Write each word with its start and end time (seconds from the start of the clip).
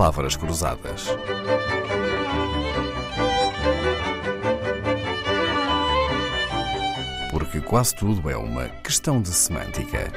Palavras 0.00 0.34
Cruzadas. 0.34 1.08
Porque 7.30 7.60
quase 7.60 7.94
tudo 7.96 8.30
é 8.30 8.34
uma 8.34 8.66
questão 8.82 9.20
de 9.20 9.28
semântica. 9.28 10.10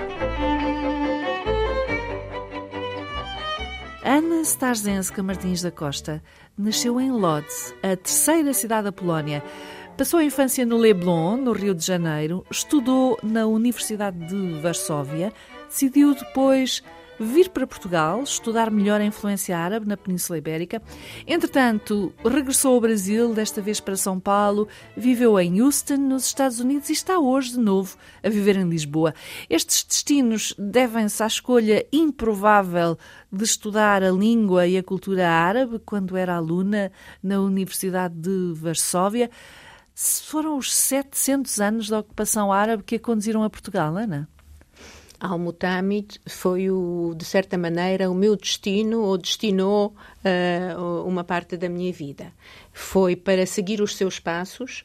Ana 4.05 4.43
Starzenska 4.43 5.21
Martins 5.21 5.61
da 5.61 5.69
Costa 5.69 6.23
nasceu 6.57 7.01
em 7.01 7.11
Lodz, 7.11 7.75
a 7.83 7.97
terceira 7.97 8.53
cidade 8.53 8.85
da 8.85 8.91
Polónia. 8.93 9.43
Passou 9.97 10.21
a 10.21 10.23
infância 10.23 10.65
no 10.65 10.77
Leblon, 10.77 11.35
no 11.35 11.51
Rio 11.51 11.75
de 11.75 11.85
Janeiro, 11.85 12.45
estudou 12.49 13.19
na 13.21 13.47
Universidade 13.47 14.17
de 14.29 14.61
Varsóvia, 14.61 15.33
decidiu 15.67 16.15
depois 16.15 16.81
vir 17.19 17.49
para 17.49 17.67
Portugal, 17.67 18.21
estudar 18.23 18.71
melhor 18.71 18.99
a 18.99 19.05
influência 19.05 19.57
árabe 19.57 19.87
na 19.87 19.95
Península 19.97 20.37
Ibérica. 20.37 20.81
Entretanto, 21.27 22.13
regressou 22.23 22.75
ao 22.75 22.81
Brasil, 22.81 23.33
desta 23.33 23.61
vez 23.61 23.79
para 23.79 23.95
São 23.95 24.19
Paulo, 24.19 24.67
viveu 24.95 25.39
em 25.39 25.61
Houston, 25.61 25.97
nos 25.97 26.25
Estados 26.25 26.59
Unidos 26.59 26.89
e 26.89 26.93
está 26.93 27.19
hoje 27.19 27.51
de 27.51 27.59
novo 27.59 27.97
a 28.23 28.29
viver 28.29 28.55
em 28.55 28.67
Lisboa. 28.67 29.13
Estes 29.49 29.83
destinos 29.83 30.53
devem-se 30.57 31.21
à 31.23 31.27
escolha 31.27 31.85
improvável 31.91 32.97
de 33.31 33.43
estudar 33.43 34.03
a 34.03 34.11
língua 34.11 34.67
e 34.67 34.77
a 34.77 34.83
cultura 34.83 35.29
árabe 35.29 35.79
quando 35.79 36.17
era 36.17 36.35
aluna 36.35 36.91
na 37.21 37.39
Universidade 37.39 38.15
de 38.15 38.53
Varsóvia. 38.53 39.29
Foram 39.95 40.57
os 40.57 40.73
700 40.73 41.59
anos 41.59 41.89
da 41.89 41.99
ocupação 41.99 42.51
árabe 42.51 42.83
que 42.83 42.95
a 42.95 42.99
conduziram 42.99 43.43
a 43.43 43.49
Portugal, 43.49 43.95
Ana? 43.95 44.27
Al-Mutamid 45.23 46.19
foi, 46.27 46.69
o, 46.69 47.13
de 47.15 47.23
certa 47.23 47.57
maneira, 47.57 48.11
o 48.11 48.13
meu 48.13 48.35
destino, 48.35 49.01
ou 49.03 49.17
destinou 49.17 49.95
uh, 50.19 51.07
uma 51.07 51.23
parte 51.23 51.55
da 51.55 51.69
minha 51.69 51.93
vida. 51.93 52.33
Foi 52.73 53.15
para 53.15 53.45
seguir 53.45 53.81
os 53.81 53.95
seus 53.95 54.19
passos 54.19 54.83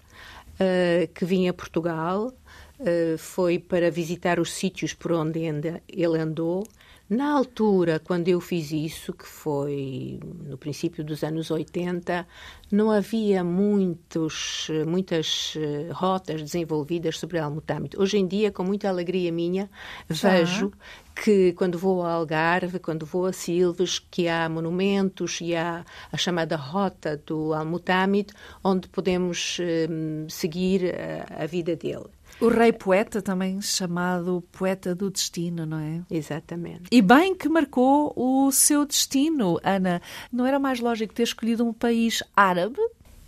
uh, 0.54 1.12
que 1.12 1.24
vim 1.24 1.48
a 1.48 1.52
Portugal, 1.52 2.32
uh, 2.78 3.18
foi 3.18 3.58
para 3.58 3.90
visitar 3.90 4.38
os 4.38 4.52
sítios 4.52 4.94
por 4.94 5.10
onde 5.10 5.40
ele 5.88 6.18
andou, 6.20 6.64
na 7.08 7.32
altura, 7.32 7.98
quando 7.98 8.28
eu 8.28 8.38
fiz 8.38 8.70
isso, 8.70 9.14
que 9.14 9.26
foi 9.26 10.20
no 10.44 10.58
princípio 10.58 11.02
dos 11.02 11.24
anos 11.24 11.50
80, 11.50 12.26
não 12.70 12.90
havia 12.90 13.42
muitos, 13.42 14.68
muitas 14.86 15.54
eh, 15.56 15.88
rotas 15.90 16.42
desenvolvidas 16.42 17.18
sobre 17.18 17.38
Almutamit. 17.38 17.98
Hoje 17.98 18.18
em 18.18 18.26
dia, 18.26 18.52
com 18.52 18.62
muita 18.62 18.90
alegria 18.90 19.32
minha, 19.32 19.70
Já. 20.10 20.28
vejo 20.30 20.70
que 21.14 21.54
quando 21.54 21.78
vou 21.78 22.02
ao 22.02 22.10
Algarve, 22.10 22.78
quando 22.78 23.06
vou 23.06 23.24
a 23.24 23.32
Silves, 23.32 23.98
que 23.98 24.28
há 24.28 24.46
monumentos 24.46 25.40
e 25.40 25.56
há 25.56 25.86
a 26.12 26.16
chamada 26.18 26.56
rota 26.56 27.16
do 27.24 27.54
Almutamit, 27.54 28.34
onde 28.62 28.86
podemos 28.86 29.56
eh, 29.60 29.88
seguir 30.28 30.94
a, 30.94 31.44
a 31.44 31.46
vida 31.46 31.74
dele. 31.74 32.17
O 32.40 32.48
rei 32.48 32.72
poeta, 32.72 33.20
também 33.20 33.60
chamado 33.60 34.44
poeta 34.52 34.94
do 34.94 35.10
destino, 35.10 35.66
não 35.66 35.78
é? 35.78 36.02
Exatamente. 36.10 36.84
E 36.90 37.02
bem 37.02 37.34
que 37.34 37.48
marcou 37.48 38.12
o 38.16 38.50
seu 38.52 38.86
destino, 38.86 39.58
Ana. 39.64 40.00
Não 40.32 40.46
era 40.46 40.58
mais 40.58 40.78
lógico 40.78 41.12
ter 41.12 41.24
escolhido 41.24 41.64
um 41.64 41.72
país 41.72 42.22
árabe? 42.36 42.78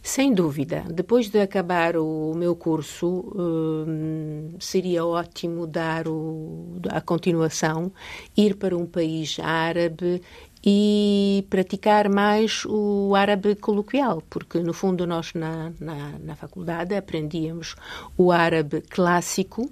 Sem 0.02 0.32
dúvida. 0.32 0.84
Depois 0.88 1.28
de 1.28 1.40
acabar 1.40 1.96
o 1.96 2.32
meu 2.34 2.56
curso, 2.56 3.30
hum, 3.36 4.54
seria 4.58 5.04
ótimo 5.04 5.66
dar 5.66 6.08
o, 6.08 6.80
a 6.88 7.00
continuação, 7.00 7.92
ir 8.34 8.56
para 8.56 8.76
um 8.76 8.86
país 8.86 9.38
árabe 9.38 10.22
e 10.64 11.46
praticar 11.48 12.08
mais 12.10 12.64
o 12.66 13.14
árabe 13.14 13.54
coloquial, 13.54 14.22
porque 14.28 14.58
no 14.58 14.74
fundo 14.74 15.06
nós 15.06 15.32
na, 15.32 15.72
na, 15.80 16.18
na, 16.18 16.36
faculdade 16.36 16.94
aprendíamos 16.94 17.76
o 18.16 18.30
árabe 18.30 18.82
clássico, 18.82 19.70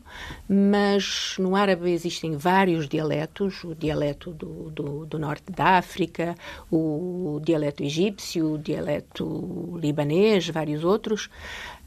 mas 0.48 1.36
no 1.38 1.54
árabe 1.54 1.90
existem 1.90 2.36
vários 2.36 2.88
dialetos, 2.88 3.62
o 3.64 3.74
dialeto 3.74 4.30
do, 4.32 4.70
do, 4.70 5.06
do 5.06 5.18
norte 5.18 5.52
da 5.52 5.76
África, 5.76 6.34
o 6.70 7.38
dialeto 7.44 7.82
egípcio, 7.82 8.54
o 8.54 8.58
dialeto 8.58 9.78
libanês, 9.78 10.48
vários 10.48 10.84
outros, 10.84 11.26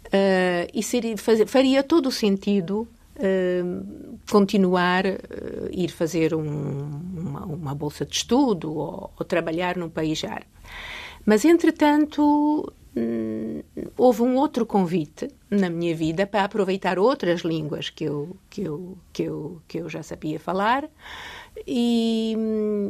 uh, 0.08 0.70
e 0.72 0.84
seria, 0.84 1.16
faria 1.18 1.82
todo 1.82 2.08
o 2.08 2.12
sentido 2.12 2.88
Uh, 3.14 4.18
continuar, 4.32 5.06
uh, 5.06 5.70
ir 5.70 5.90
fazer 5.90 6.34
um, 6.34 7.11
uma, 7.32 7.46
uma, 7.46 7.76
bolsa 7.76 8.06
de 8.06 8.16
estudo 8.16 8.74
ou, 8.74 9.12
ou, 9.18 9.26
trabalhar 9.26 9.78
num 9.78 9.90
país 9.90 10.24
árabe. 10.24 10.48
Mas, 11.26 11.46
entretanto, 11.46 12.72
hum, 12.96 13.62
houve 13.98 14.22
um 14.22 14.36
outro 14.36 14.66
convite 14.66 15.30
na 15.50 15.70
minha 15.70 15.96
vida 15.96 16.26
para 16.26 16.46
aproveitar 16.46 16.98
outras 16.98 17.42
línguas 17.42 17.90
que 17.90 18.06
eu, 18.06 18.38
que 18.50 18.62
eu, 18.62 18.98
que 19.12 19.24
eu, 19.24 19.62
que 19.68 19.78
eu 19.80 19.90
já 19.90 20.02
sabia 20.02 20.40
falar 20.40 20.90
e 21.68 22.34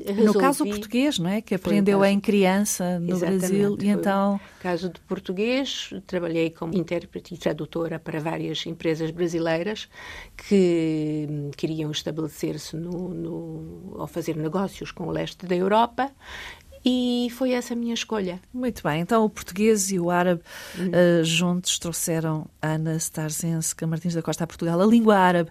resolvi... 0.05 0.21
Hum, 0.21 0.25
no 0.25 0.33
caso 0.33 0.63
o 0.63 0.69
português, 0.69 1.17
não 1.17 1.29
é? 1.29 1.41
Que 1.41 1.55
aprendeu 1.55 1.99
caso... 1.99 2.11
em 2.11 2.19
criança 2.19 2.99
no 2.99 3.15
Exatamente, 3.15 3.39
Brasil 3.39 3.77
e 3.81 3.87
então... 3.87 4.39
caso 4.59 4.89
de 4.89 4.99
português, 5.01 5.89
trabalhei 6.05 6.51
como 6.51 6.77
intérprete 6.77 7.33
e 7.33 7.37
tradutora 7.37 7.99
para 7.99 8.19
várias 8.19 8.65
empresas 8.65 9.09
brasileiras 9.11 9.89
que 10.37 11.27
hum, 11.29 11.51
queriam 11.57 11.89
estabelecer-se 11.89 12.75
no, 12.75 13.09
no, 13.09 13.93
ou 13.95 14.07
fazer 14.07 14.35
negócios 14.35 14.91
com 14.91 15.07
o 15.07 15.11
leste 15.11 15.45
da 15.45 15.55
Europa 15.55 16.11
e 16.85 17.29
foi 17.31 17.51
essa 17.51 17.73
a 17.73 17.77
minha 17.77 17.93
escolha. 17.93 18.39
Muito 18.53 18.83
bem, 18.83 19.01
então 19.01 19.25
o 19.25 19.29
português 19.29 19.91
e 19.91 19.99
o 19.99 20.11
árabe 20.11 20.41
uh, 20.77 21.23
juntos 21.23 21.79
trouxeram 21.79 22.47
Ana 22.61 22.95
Starzenska 22.97 23.87
Martins 23.87 24.13
da 24.13 24.21
Costa 24.21 24.43
a 24.43 24.47
Portugal. 24.47 24.79
A 24.79 24.85
língua 24.85 25.17
árabe 25.17 25.49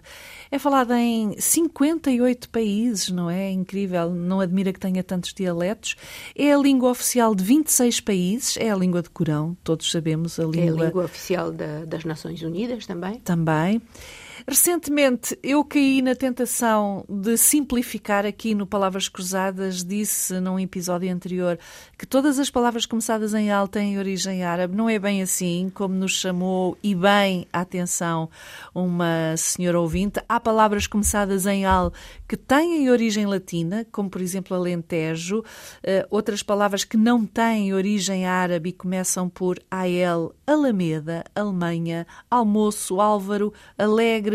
é 0.49 0.57
falada 0.57 0.97
em 0.97 1.35
58 1.39 2.49
países, 2.49 3.09
não 3.09 3.29
é? 3.29 3.41
é? 3.41 3.51
Incrível, 3.51 4.09
não 4.11 4.39
admira 4.39 4.71
que 4.71 4.79
tenha 4.79 5.03
tantos 5.03 5.33
dialetos. 5.33 5.95
É 6.35 6.53
a 6.53 6.57
língua 6.57 6.91
oficial 6.91 7.33
de 7.33 7.43
26 7.43 7.99
países, 8.01 8.57
é 8.57 8.69
a 8.69 8.75
língua 8.75 9.01
de 9.01 9.09
Corão, 9.09 9.57
todos 9.63 9.89
sabemos 9.89 10.39
a 10.39 10.43
língua. 10.43 10.61
É 10.61 10.69
a 10.69 10.85
língua 10.87 11.05
oficial 11.05 11.51
da, 11.51 11.85
das 11.85 12.05
Nações 12.05 12.41
Unidas 12.41 12.85
também. 12.85 13.19
Também. 13.19 13.81
Recentemente 14.47 15.37
eu 15.43 15.63
caí 15.63 16.01
na 16.01 16.15
tentação 16.15 17.05
de 17.07 17.37
simplificar 17.37 18.25
aqui 18.25 18.55
no 18.55 18.65
Palavras 18.65 19.07
Cruzadas, 19.07 19.83
disse 19.83 20.39
num 20.39 20.59
episódio 20.59 21.11
anterior 21.11 21.59
que 21.97 22.05
todas 22.05 22.39
as 22.39 22.49
palavras 22.49 22.85
começadas 22.85 23.33
em 23.33 23.51
al 23.51 23.67
têm 23.67 23.99
origem 23.99 24.43
árabe. 24.43 24.75
Não 24.75 24.89
é 24.89 24.97
bem 24.97 25.21
assim, 25.21 25.71
como 25.73 25.93
nos 25.93 26.13
chamou 26.13 26.77
e 26.81 26.95
bem 26.95 27.47
a 27.53 27.61
atenção 27.61 28.29
uma 28.73 29.35
senhora 29.37 29.79
ouvinte. 29.79 30.19
Há 30.27 30.39
palavras 30.39 30.87
começadas 30.87 31.45
em 31.45 31.65
al 31.65 31.93
que 32.27 32.35
têm 32.35 32.89
origem 32.89 33.25
latina, 33.25 33.85
como 33.91 34.09
por 34.09 34.21
exemplo 34.21 34.57
alentejo, 34.57 35.39
uh, 35.39 36.07
outras 36.09 36.41
palavras 36.41 36.83
que 36.83 36.97
não 36.97 37.25
têm 37.25 37.73
origem 37.73 38.25
árabe 38.25 38.69
e 38.69 38.73
começam 38.73 39.29
por 39.29 39.59
AL, 39.69 40.33
Alameda, 40.47 41.23
Alemanha, 41.35 42.07
almoço, 42.29 42.99
Álvaro, 42.99 43.53
alegre 43.77 44.30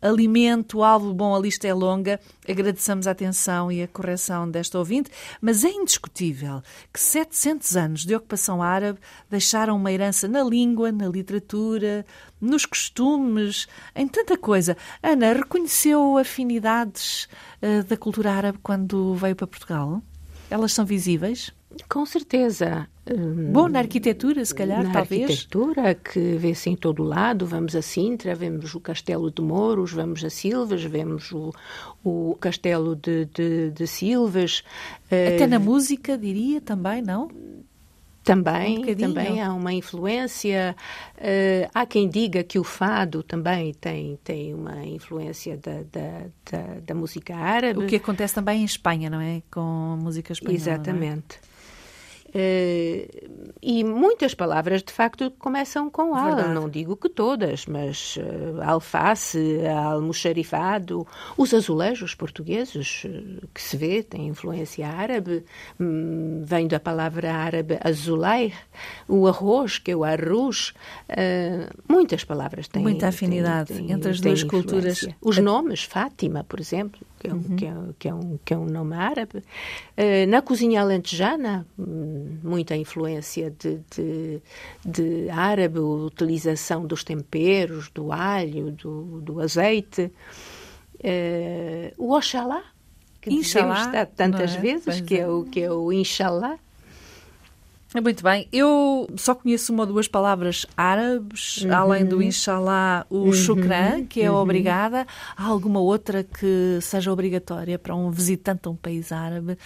alimento, 0.00 0.82
alvo 0.82 1.14
bom, 1.14 1.34
a 1.34 1.38
lista 1.38 1.66
é 1.66 1.74
longa. 1.74 2.20
Agradeçamos 2.48 3.06
a 3.06 3.10
atenção 3.10 3.72
e 3.72 3.82
a 3.82 3.88
correção 3.88 4.50
desta 4.50 4.78
ouvinte, 4.78 5.10
mas 5.40 5.64
é 5.64 5.70
indiscutível 5.70 6.62
que 6.92 7.00
700 7.00 7.76
anos 7.76 8.04
de 8.04 8.14
ocupação 8.14 8.62
árabe 8.62 8.98
deixaram 9.30 9.76
uma 9.76 9.90
herança 9.90 10.28
na 10.28 10.42
língua, 10.42 10.92
na 10.92 11.08
literatura, 11.08 12.04
nos 12.40 12.66
costumes, 12.66 13.66
em 13.94 14.06
tanta 14.06 14.36
coisa. 14.36 14.76
Ana, 15.02 15.32
reconheceu 15.32 16.18
afinidades 16.18 17.28
uh, 17.62 17.82
da 17.84 17.96
cultura 17.96 18.32
árabe 18.32 18.58
quando 18.62 19.14
veio 19.14 19.34
para 19.34 19.46
Portugal? 19.46 20.02
Elas 20.50 20.72
são 20.72 20.84
visíveis? 20.84 21.52
Com 21.88 22.06
certeza. 22.06 22.88
Bom, 23.52 23.68
na 23.68 23.80
arquitetura, 23.80 24.44
se 24.44 24.54
calhar, 24.54 24.82
na 24.82 24.92
talvez. 24.92 25.20
Na 25.20 25.26
arquitetura, 25.26 25.94
que 25.94 26.36
vê-se 26.36 26.70
em 26.70 26.76
todo 26.76 27.02
lado. 27.02 27.46
Vamos 27.46 27.76
a 27.76 27.82
Sintra, 27.82 28.34
vemos 28.34 28.74
o 28.74 28.80
Castelo 28.80 29.30
de 29.30 29.42
Mouros, 29.42 29.92
vamos 29.92 30.24
a 30.24 30.30
Silvas, 30.30 30.82
vemos 30.84 31.30
o, 31.32 31.52
o 32.02 32.36
Castelo 32.40 32.96
de, 32.96 33.26
de, 33.26 33.70
de 33.70 33.86
Silvas. 33.86 34.62
Até 35.06 35.46
na 35.46 35.58
música, 35.58 36.16
diria, 36.16 36.60
também, 36.60 37.02
não? 37.02 37.28
Também, 38.24 38.78
um 38.78 38.94
também 38.94 39.42
há 39.42 39.52
uma 39.52 39.74
influência. 39.74 40.74
Uh, 41.18 41.68
há 41.74 41.84
quem 41.84 42.08
diga 42.08 42.42
que 42.42 42.58
o 42.58 42.64
fado 42.64 43.22
também 43.22 43.74
tem, 43.74 44.18
tem 44.24 44.54
uma 44.54 44.82
influência 44.86 45.58
da, 45.58 45.82
da, 45.92 46.26
da, 46.50 46.80
da 46.86 46.94
música 46.94 47.36
árabe. 47.36 47.84
O 47.84 47.86
que 47.86 47.96
acontece 47.96 48.34
também 48.34 48.62
em 48.62 48.64
Espanha, 48.64 49.10
não 49.10 49.20
é? 49.20 49.42
Com 49.50 49.60
a 49.92 49.96
música 49.96 50.32
espanhola. 50.32 50.54
É? 50.54 50.56
Exatamente. 50.56 51.38
Uh, 52.34 53.54
e 53.62 53.84
muitas 53.84 54.34
palavras, 54.34 54.82
de 54.82 54.92
facto, 54.92 55.30
começam 55.38 55.88
com 55.88 56.16
al. 56.16 56.34
Verdade. 56.34 56.52
Não 56.52 56.68
digo 56.68 56.96
que 56.96 57.08
todas, 57.08 57.64
mas 57.66 58.16
uh, 58.16 58.60
alface, 58.60 59.60
almoxarifado, 59.68 61.06
os 61.36 61.54
azulejos 61.54 62.12
portugueses, 62.12 63.04
uh, 63.04 63.48
que 63.54 63.62
se 63.62 63.76
vê, 63.76 64.02
têm 64.02 64.26
influência 64.26 64.88
árabe, 64.88 65.44
um, 65.78 66.42
vem 66.44 66.66
da 66.66 66.80
palavra 66.80 67.32
árabe 67.32 67.78
azulay, 67.84 68.52
o 69.06 69.28
arroz, 69.28 69.78
que 69.78 69.92
é 69.92 69.96
o 69.96 70.02
arroz. 70.02 70.74
muitas 71.88 72.24
palavras 72.24 72.66
têm. 72.66 72.82
Muita 72.82 73.08
afinidade 73.08 73.68
têm, 73.68 73.86
têm, 73.86 73.92
entre 73.92 74.10
as 74.10 74.20
duas 74.20 74.42
culturas. 74.42 75.06
Os 75.20 75.38
nomes, 75.38 75.84
Fátima, 75.84 76.42
por 76.42 76.58
exemplo, 76.58 77.00
que 77.24 77.30
é, 77.30 77.32
uhum. 77.32 77.56
que 77.56 77.66
é, 77.66 77.74
que 77.98 78.08
é, 78.08 78.14
um, 78.14 78.38
que 78.44 78.54
é 78.54 78.56
um 78.56 78.66
nome 78.66 78.94
árabe. 78.94 79.38
Uh, 79.38 80.28
na 80.28 80.42
cozinha 80.42 80.82
alentejana, 80.82 81.66
hum, 81.78 82.38
muita 82.42 82.76
influência 82.76 83.50
de, 83.50 83.80
de, 83.90 84.42
de, 84.84 85.30
árabe, 85.30 85.78
utilização 85.78 86.86
dos 86.86 87.02
temperos, 87.02 87.88
do 87.90 88.12
alho, 88.12 88.72
do, 88.72 89.20
do 89.22 89.40
azeite. 89.40 90.12
Uh, 90.96 91.92
o 91.96 92.14
Oxalá, 92.14 92.62
que 93.20 93.30
dizemos 93.30 93.78
tantas 94.16 94.56
é? 94.56 94.60
vezes, 94.60 95.00
que 95.00 95.18
é. 95.18 95.26
o, 95.26 95.44
que 95.44 95.60
é 95.62 95.72
o 95.72 95.92
Inshallah. 95.92 96.58
Muito 98.02 98.24
bem. 98.24 98.48
Eu 98.52 99.08
só 99.16 99.34
conheço 99.34 99.72
uma 99.72 99.84
ou 99.84 99.86
duas 99.86 100.08
palavras 100.08 100.66
árabes, 100.76 101.58
uhum. 101.58 101.74
além 101.74 102.04
do 102.04 102.22
inshallah, 102.22 103.06
o 103.08 103.18
uhum. 103.18 103.32
shukran, 103.32 104.04
que 104.04 104.20
é 104.20 104.30
uhum. 104.30 104.38
obrigada. 104.38 105.06
Há 105.36 105.44
alguma 105.44 105.80
outra 105.80 106.24
que 106.24 106.78
seja 106.82 107.12
obrigatória 107.12 107.78
para 107.78 107.94
um 107.94 108.10
visitante 108.10 108.66
a 108.66 108.70
um 108.70 108.76
país 108.76 109.12
árabe 109.12 109.56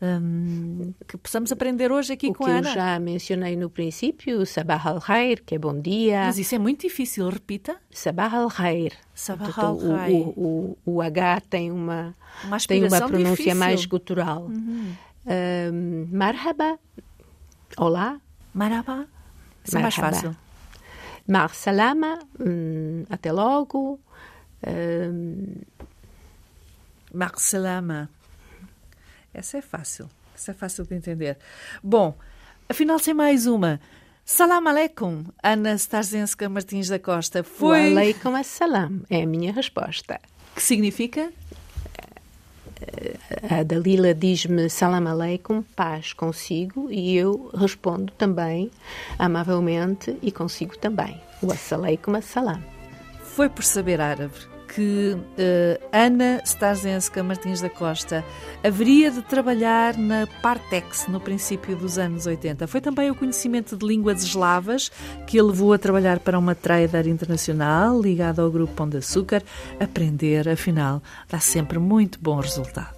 um, 0.00 0.92
que 1.06 1.16
possamos 1.16 1.50
aprender 1.50 1.90
hoje 1.90 2.12
aqui 2.12 2.28
o 2.28 2.34
com 2.34 2.46
a 2.46 2.50
Ana? 2.50 2.70
eu 2.70 2.74
já 2.74 2.98
mencionei 3.00 3.56
no 3.56 3.68
princípio, 3.68 4.44
sabah 4.46 4.80
al-khair, 4.84 5.42
que 5.44 5.54
é 5.54 5.58
bom 5.58 5.78
dia. 5.78 6.24
Mas 6.26 6.38
isso 6.38 6.54
é 6.54 6.58
muito 6.58 6.82
difícil, 6.82 7.28
repita. 7.28 7.76
Sabah 7.90 8.32
al-khair. 8.32 8.92
Sabah 9.14 9.52
al-khair. 9.56 10.28
O, 10.36 10.76
o, 10.84 10.94
o, 10.94 11.02
H 11.02 11.42
tem 11.48 11.70
uma, 11.72 12.14
uma 12.44 12.58
tem 12.58 12.84
uma 12.84 12.98
pronúncia 12.98 13.30
difícil. 13.30 13.56
mais 13.56 13.84
gutural. 13.86 14.42
Uhum. 14.42 14.92
Um, 15.26 16.08
marhaba 16.10 16.78
Olá. 17.78 18.20
Maraba. 18.52 19.06
Isso 19.64 19.78
é 19.78 19.80
mais 19.80 19.94
fácil. 19.94 20.36
Mar 21.28 21.54
salama. 21.54 22.18
Hum, 22.40 23.04
até 23.08 23.30
logo. 23.30 24.00
Hum... 24.66 25.54
Mar 27.14 27.32
salama. 27.36 28.10
Essa 29.32 29.58
é 29.58 29.62
fácil. 29.62 30.10
Essa 30.34 30.50
é 30.50 30.54
fácil 30.54 30.84
de 30.86 30.96
entender. 30.96 31.38
Bom, 31.80 32.18
afinal, 32.68 32.98
sem 32.98 33.14
mais 33.14 33.46
uma. 33.46 33.80
Salam 34.24 34.66
aleikum, 34.66 35.24
Ana 35.42 35.74
Starzenska 35.74 36.48
Martins 36.48 36.88
da 36.88 36.98
Costa. 36.98 37.44
Foi. 37.44 37.92
Aleikum 37.92 38.34
assalam 38.34 39.02
é 39.08 39.22
a 39.22 39.26
minha 39.26 39.52
resposta. 39.52 40.20
Que 40.54 40.62
significa? 40.62 41.32
A 43.50 43.62
Dalila 43.62 44.14
diz-me 44.14 44.68
salam 44.70 45.06
aleikum, 45.06 45.62
paz 45.76 46.12
consigo, 46.12 46.90
e 46.90 47.16
eu 47.16 47.50
respondo 47.54 48.12
também 48.12 48.70
amavelmente 49.18 50.16
e 50.22 50.32
consigo 50.32 50.76
também. 50.78 51.20
O 51.42 51.52
assaleikum 51.52 52.14
assalam. 52.16 52.62
Foi 53.20 53.48
por 53.48 53.62
saber 53.62 54.00
árabe 54.00 54.34
que 54.68 55.16
uh, 55.16 55.88
Ana 55.92 56.42
Starzenska 56.44 57.22
Martins 57.22 57.60
da 57.60 57.70
Costa 57.70 58.24
haveria 58.62 59.10
de 59.10 59.22
trabalhar 59.22 59.96
na 59.96 60.26
Partex 60.42 61.06
no 61.08 61.20
princípio 61.20 61.74
dos 61.74 61.98
anos 61.98 62.26
80. 62.26 62.66
Foi 62.66 62.80
também 62.80 63.10
o 63.10 63.14
conhecimento 63.14 63.76
de 63.76 63.86
línguas 63.86 64.22
eslavas 64.22 64.92
que 65.26 65.38
a 65.38 65.42
levou 65.42 65.72
a 65.72 65.78
trabalhar 65.78 66.20
para 66.20 66.38
uma 66.38 66.54
trader 66.54 67.08
internacional 67.08 68.00
ligada 68.00 68.42
ao 68.42 68.50
grupo 68.50 68.74
Pão 68.74 68.88
de 68.88 68.98
Açúcar. 68.98 69.42
Aprender, 69.80 70.48
afinal, 70.48 71.02
dá 71.28 71.40
sempre 71.40 71.78
muito 71.78 72.18
bom 72.20 72.38
resultado. 72.38 72.97